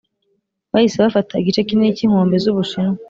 [0.71, 2.97] bahise bafata igice kinini cyinkombe zubushinwa.